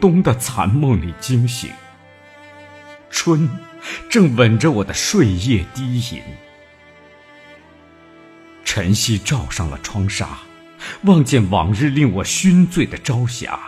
[0.00, 1.70] 冬的残梦里惊醒，
[3.10, 3.48] 春
[4.10, 6.22] 正吻着我的睡夜低吟。
[8.64, 10.38] 晨曦照上了窗纱，
[11.02, 13.58] 望见往日令我醺醉的朝霞。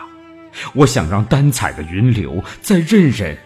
[0.73, 3.37] 我想让丹彩的云流再认认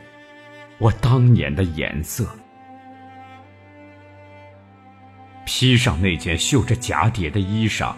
[0.77, 2.27] 我当年的颜色。
[5.45, 7.93] 披上那件绣着蛱蝶的衣裳，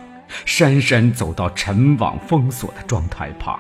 [0.46, 3.60] 姗姗走到尘网封锁的妆台旁。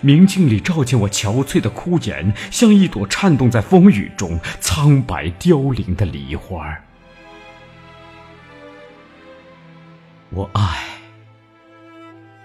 [0.00, 6.78] 明镜里照见我憔悴的枯颜，像一朵颤动在风雨中、苍白凋零的梨花。
[10.30, 10.84] 我爱，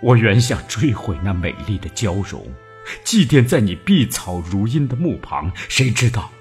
[0.01, 2.51] 我原想追回那美丽的娇容，
[3.03, 5.51] 祭奠在你碧草如茵的墓旁。
[5.69, 6.31] 谁知道？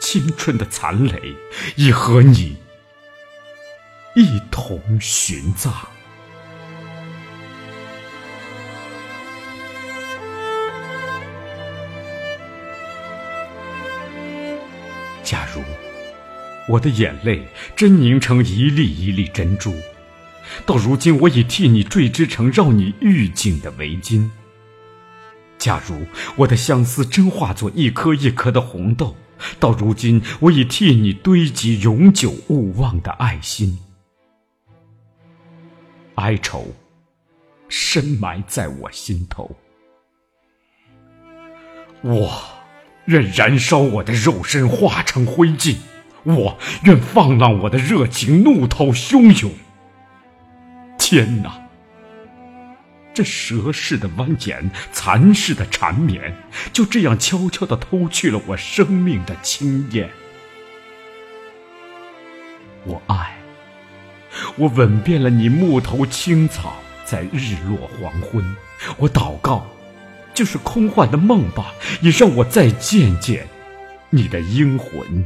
[0.00, 1.20] 青春的残垒
[1.76, 2.56] 已和你
[4.16, 5.72] 一同殉葬。
[15.54, 15.62] 如
[16.68, 19.74] 我的眼泪真凝成一粒一粒珍珠，
[20.64, 24.30] 到如今我已替你缀织成绕你玉颈的围巾。
[25.58, 29.16] 假如我的相思真化作一颗一颗的红豆。
[29.58, 33.76] 到如今，我已替你堆积永久勿忘的爱心，
[36.14, 36.64] 哀愁
[37.68, 39.50] 深埋在我心头。
[42.02, 42.40] 我
[43.06, 45.76] 愿燃烧我的肉身，化成灰烬；
[46.24, 49.50] 我愿放浪我的热情，怒涛汹涌。
[50.98, 51.58] 天哪！
[53.14, 56.34] 这蛇似的蜿蜒，蚕似的缠绵，
[56.72, 60.08] 就这样悄悄地偷去了我生命的清艳。
[62.84, 63.36] 我爱，
[64.56, 66.74] 我吻遍了你木头青草，
[67.04, 68.56] 在日落黄昏，
[68.96, 69.66] 我祷告，
[70.34, 73.46] 就是空幻的梦吧，也让我再见见
[74.10, 75.24] 你的英魂。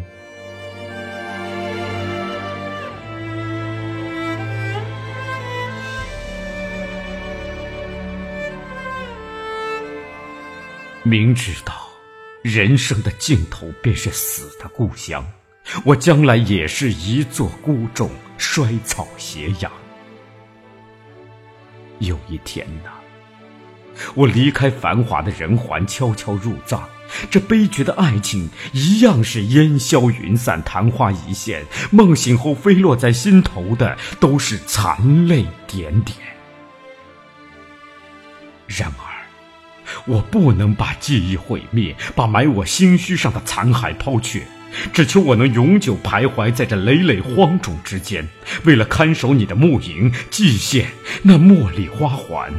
[11.03, 11.73] 明知道
[12.43, 15.25] 人生的尽头便是死的故乡，
[15.85, 19.71] 我将来也是一座孤冢，衰草斜阳。
[22.01, 22.91] 有一天呐，
[24.15, 26.81] 我离开繁华的人寰，悄悄入葬，
[27.31, 31.65] 这悲绝的爱情一样是烟消云散，昙花一现。
[31.91, 36.17] 梦醒后飞落在心头的，都是残泪点点。
[38.67, 39.17] 然而。
[40.05, 44.43] 我不能把记忆毁灭，把埋我心虚上的残骸抛却，
[44.93, 48.29] 只求我能永久徘徊在这累累荒冢之间，
[48.65, 50.89] 为了看守你的墓茔，祭献
[51.23, 52.53] 那茉莉花环。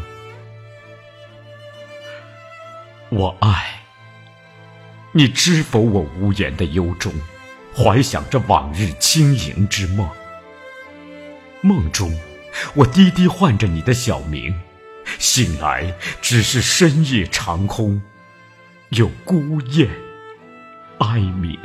[3.09, 3.83] 我爱，
[5.13, 5.79] 你知否？
[5.79, 7.13] 我无言的忧中，
[7.73, 10.09] 怀想着往日轻盈之梦。
[11.61, 12.13] 梦中，
[12.73, 14.53] 我低低唤着你的小名。
[15.19, 18.01] 醒来，只是深夜长空，
[18.89, 19.89] 有孤雁
[20.99, 21.57] 哀鸣。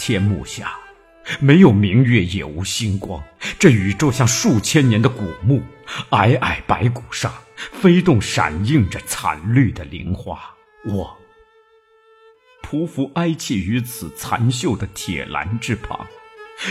[0.00, 0.78] 天幕下，
[1.40, 3.22] 没有明月，也无星光。
[3.58, 5.62] 这宇宙像数千年的古墓，
[6.08, 7.30] 皑皑白骨上。
[7.54, 10.40] 飞动，闪映着惨绿的灵花。
[10.86, 11.14] 我
[12.62, 16.06] 匍匐哀泣于此残锈的铁栏之旁，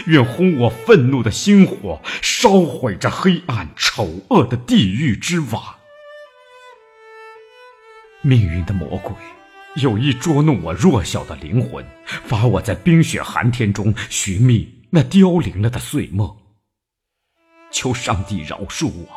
[0.08, 5.76] 愿轰我愤怒的心火，烧毁这黑暗丑恶的地狱之网。
[8.22, 9.14] 命运的魔鬼
[9.76, 16.36] 有意捉弄我弱小的灵魂，罚我在冰雪寒天中寻觅那凋零了的碎梦。
[17.72, 19.08] 求上帝饶恕我。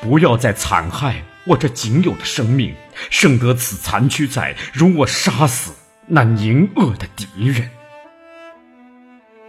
[0.00, 2.74] 不要再残害我这仅有的生命，
[3.10, 5.74] 胜得此残躯在，容我杀死
[6.06, 7.68] 那凝恶的敌人。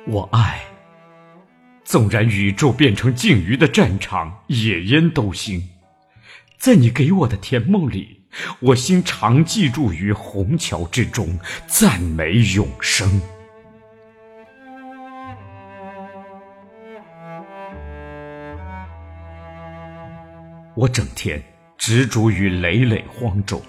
[0.07, 0.59] 我爱，
[1.85, 5.69] 纵然宇宙变成鲸鱼的战场，野烟斗星，
[6.57, 8.18] 在你给我的甜梦里，
[8.59, 13.21] 我心常寄住于虹桥之中，赞美永生。
[20.75, 21.41] 我整天
[21.77, 23.61] 执着于累累荒冢，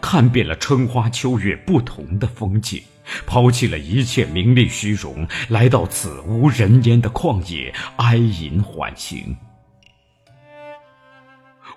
[0.00, 2.82] 看遍了春花秋月不同的风景，
[3.26, 9.36] 抛弃了一切名利虚荣，来到此无人烟的旷野，哀吟缓行。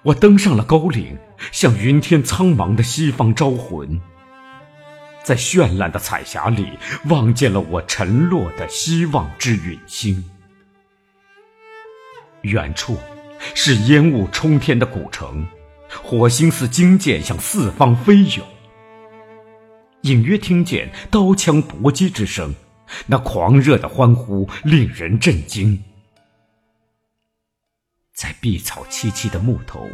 [0.05, 1.17] 我登上了高岭，
[1.51, 3.99] 向云天苍茫的西方招魂。
[5.23, 6.67] 在绚烂的彩霞里，
[7.05, 10.23] 望见了我沉落的希望之陨星。
[12.43, 12.99] 远处
[13.55, 15.43] 是烟雾冲天的古城，
[16.03, 18.45] 火星似金箭向四方飞涌。
[20.01, 22.53] 隐约听见刀枪搏击之声，
[23.07, 25.83] 那狂热的欢呼令人震惊。
[28.15, 29.89] 在碧草萋萋的木头，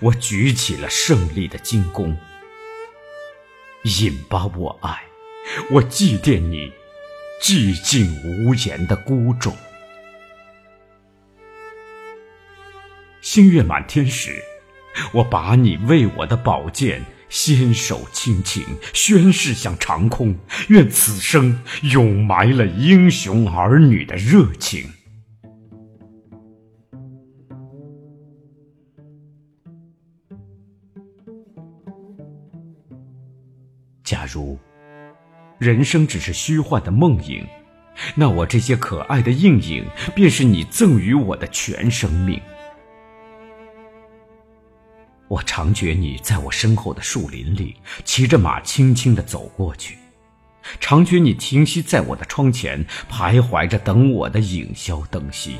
[0.00, 2.16] 我举起了胜利的金弓。
[3.82, 5.02] 饮吧，我爱，
[5.72, 6.72] 我祭奠你
[7.42, 9.54] 寂静无言的孤冢。
[13.20, 14.42] 星月满天时，
[15.12, 20.34] 我把你为我的宝剑纤手轻轻宣誓向长空，
[20.68, 24.94] 愿此生永埋了英雄儿女的热情。
[34.08, 34.58] 假如
[35.58, 37.46] 人生只是虚幻的梦影，
[38.14, 39.84] 那我这些可爱的印影，
[40.14, 42.40] 便是你赠予我的全生命。
[45.28, 49.94] 我常觉你在我身后的树林里，骑着马轻轻地走过去；
[50.80, 55.58] 常觉你停息在我的窗前，徘徊着等我的影消灯息。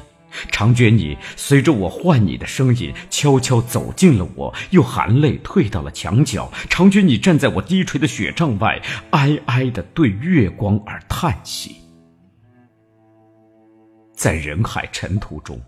[0.50, 6.50] 常觉你随着我唤你的声音，悄悄走进了我，又含泪退到了墙角。
[6.68, 8.80] 常觉你站在我低垂的雪帐外，
[9.10, 11.76] 哀哀的对月光而叹息。
[14.14, 15.60] 在人海尘土中，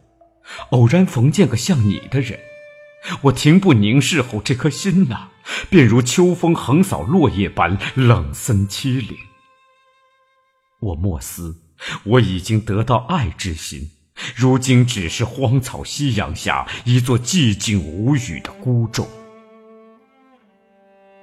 [0.71, 2.39] 偶然逢见个像你的人，
[3.23, 5.29] 我停步凝视后，这颗心呐，
[5.71, 9.17] 便如秋风横扫落叶般冷森凄凌。
[10.81, 11.63] 我莫思，
[12.05, 13.91] 我已经得到爱之心。
[14.34, 19.06] 如今只是荒草夕阳下一座寂静无语的孤冢。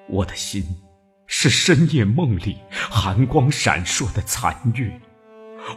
[0.09, 0.63] 我的心
[1.25, 4.99] 是深夜梦里寒光闪烁的残月，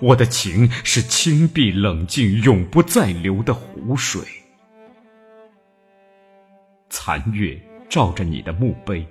[0.01, 4.23] 我的情是清碧冷静永不再流的湖水。
[6.89, 9.07] 残月照着你的墓碑，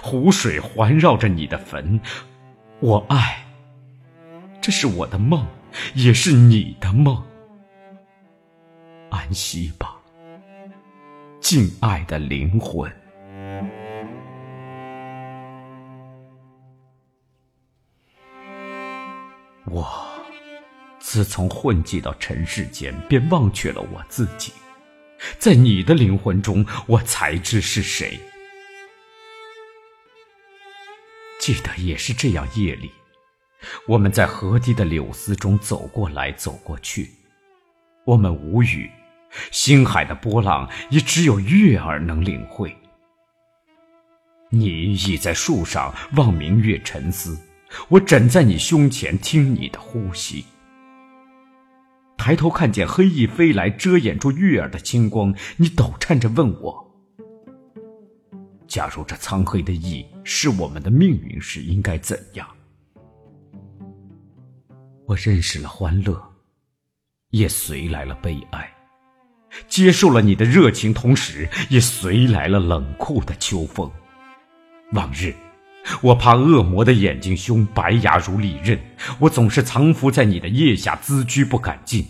[0.00, 2.00] 湖水环绕着你的坟。
[2.80, 3.44] 我爱，
[4.60, 5.46] 这是我的梦，
[5.94, 7.22] 也是你的梦。
[9.12, 9.94] 安息吧，
[11.38, 12.90] 敬爱的灵魂。
[19.66, 19.86] 我
[20.98, 24.50] 自从混迹到尘世间，便忘却了我自己。
[25.38, 28.18] 在你的灵魂中，我才知是谁。
[31.38, 32.90] 记得也是这样，夜里，
[33.86, 37.10] 我们在河堤的柳丝中走过来，走过去，
[38.06, 38.90] 我们无语。
[39.50, 42.76] 星海的波浪，也只有月儿能领会。
[44.50, 47.38] 你倚在树上望明月沉思，
[47.88, 50.44] 我枕在你胸前听你的呼吸。
[52.18, 56.94] 抬头看见黑翼飞来，遮掩住月儿的清光，你抖颤着问我：
[58.68, 62.46] 假如这苍黑的翼是我们的命运时，应该怎样？
[65.06, 66.22] 我认识了欢乐，
[67.30, 68.71] 也随来了悲哀。
[69.68, 73.90] 接受了你的热情，同时也随来了冷酷的秋风。
[74.92, 75.34] 往日，
[76.00, 78.78] 我怕恶魔的眼睛凶，白牙如利刃，
[79.18, 82.06] 我总是藏伏在你的腋下，自居不敢进。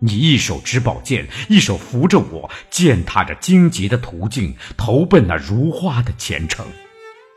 [0.00, 6.66] 你一手执宝剑，一手扶着我，践踏着荆棘的途径，投奔那如花的前程。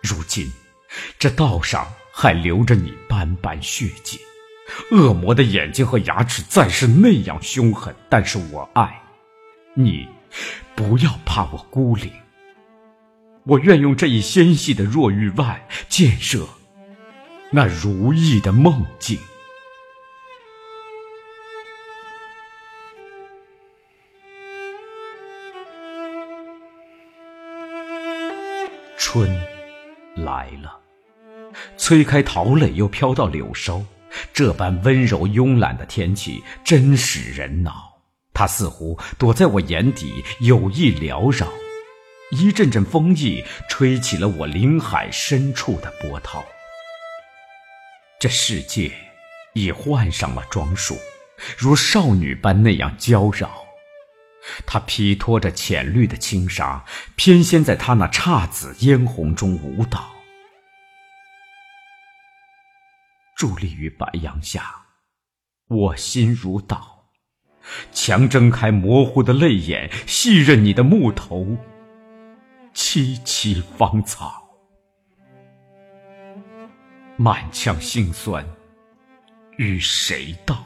[0.02, 0.52] 如今，
[1.20, 4.20] 这道上还留着你斑斑血迹。
[4.90, 9.00] 恶魔的眼睛和牙齿再是那样凶狠，但是我爱。
[9.78, 10.08] 你
[10.74, 12.10] 不要怕我孤零，
[13.44, 16.48] 我愿用这一纤细的若玉腕建设
[17.52, 19.20] 那如意的梦境。
[28.98, 29.30] 春
[30.16, 30.80] 来了，
[31.76, 33.86] 催开桃蕾，又飘到柳梢，
[34.32, 37.95] 这般温柔慵懒的天气，真使人恼。
[38.36, 41.52] 他似乎躲在我眼底，有意缭绕。
[42.32, 46.44] 一阵阵风意吹起了我林海深处的波涛。
[48.20, 48.92] 这世界
[49.54, 50.98] 已换上了装束，
[51.58, 53.48] 如少女般那样娇娆。
[54.66, 56.84] 她披托着浅绿的轻纱，
[57.16, 60.12] 翩跹在她那姹紫嫣红中舞蹈。
[63.38, 64.86] 伫立于白杨下，
[65.68, 66.95] 我心如岛。
[67.92, 71.58] 强睁开模糊的泪眼，细认你的木头，
[72.74, 74.44] 萋萋芳草。
[77.18, 78.46] 满腔心酸，
[79.58, 80.66] 与谁道？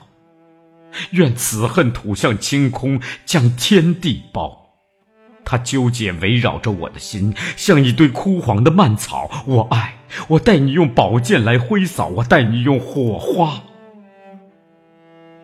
[1.12, 4.58] 愿此恨吐向清空，将天地包。
[5.46, 9.29] 它纠结围绕着我的心，像一堆枯黄的蔓草。
[9.46, 13.62] 我爱，我待你用宝剑来挥扫，我待你用火花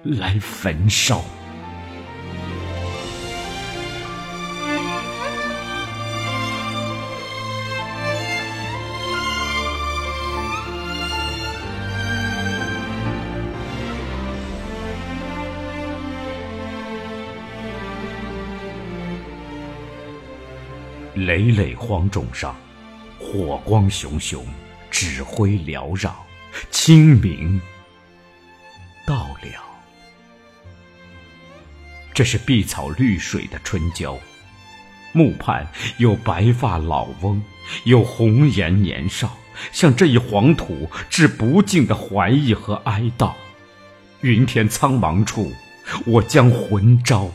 [0.03, 1.23] 来焚烧。
[21.35, 22.55] 累累荒冢上，
[23.19, 24.45] 火光熊熊，
[24.89, 26.15] 指挥缭绕，
[26.71, 27.59] 清明
[29.05, 29.61] 到了。
[32.13, 34.17] 这是碧草绿水的春郊，
[35.11, 37.43] 木畔有白发老翁，
[37.83, 39.37] 有红颜年少，
[39.73, 43.33] 向这一黄土致不尽的怀疑和哀悼。
[44.21, 45.51] 云天苍茫处，
[46.05, 47.29] 我将魂招。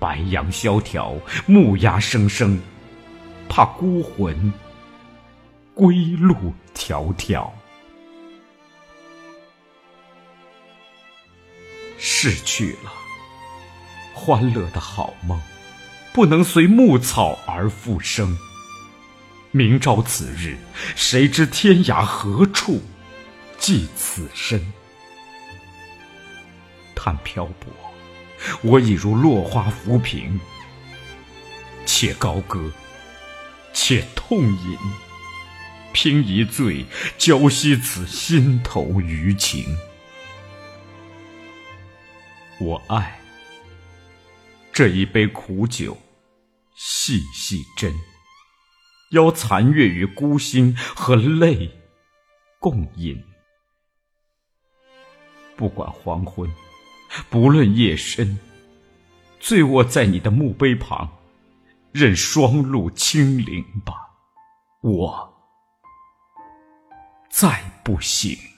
[0.00, 1.14] 白杨萧条，
[1.46, 2.58] 木鸦声声，
[3.50, 4.50] 怕孤魂
[5.74, 6.34] 归路
[6.74, 7.50] 迢迢。
[11.98, 12.90] 逝去了
[14.14, 15.38] 欢乐的好梦，
[16.14, 18.38] 不能随牧草而复生。
[19.50, 20.56] 明朝此日，
[20.96, 22.80] 谁知天涯何处
[23.58, 24.72] 寄此身？
[26.94, 27.89] 叹漂泊。
[28.62, 30.38] 我已如落花浮萍，
[31.86, 32.70] 且高歌，
[33.72, 34.78] 且痛饮，
[35.92, 36.84] 拼一醉，
[37.18, 39.76] 浇熄此心头余情。
[42.60, 43.18] 我爱
[44.72, 45.96] 这一杯苦酒，
[46.76, 47.92] 细细斟，
[49.12, 51.70] 邀残月与孤星和泪
[52.58, 53.22] 共饮，
[55.56, 56.50] 不管黄昏。
[57.28, 58.38] 不论夜深，
[59.38, 61.08] 醉卧在你的墓碑旁，
[61.92, 63.94] 任霜露清零吧，
[64.82, 65.34] 我
[67.30, 68.49] 再不醒。